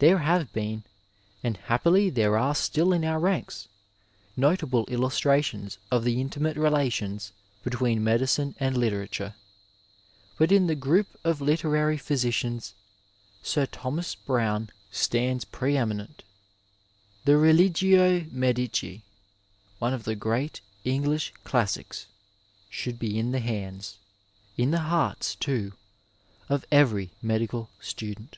[0.00, 0.84] There have been,
[1.42, 3.68] and, happily, there are still in our ranks
[4.36, 7.32] notable illustrations of the inti mate relations
[7.64, 9.34] between medicine and literature,
[10.36, 12.74] but in the group of literary physicians
[13.42, 16.22] Sir Thomas Browne stands preeminent.
[17.24, 19.04] The Religio Medici,
[19.78, 22.08] one of the great English classics,
[22.68, 23.96] should be in the hands—
[24.58, 25.72] ^in the hearts too—
[26.50, 28.36] of every medical student.